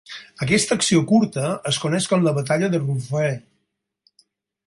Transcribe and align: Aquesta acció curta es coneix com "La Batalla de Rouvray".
Aquesta 0.43 0.77
acció 0.79 1.01
curta 1.11 1.43
es 1.73 1.79
coneix 1.83 2.09
com 2.13 2.25
"La 2.29 2.35
Batalla 2.39 2.69
de 2.75 2.79
Rouvray". 2.87 3.35